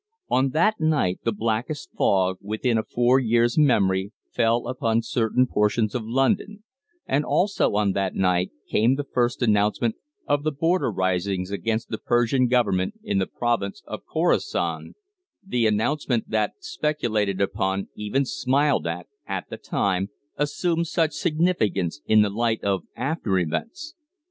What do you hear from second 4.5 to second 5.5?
upon certain